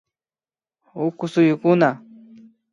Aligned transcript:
Uku 1.05 1.23
suyukuna 1.33 1.89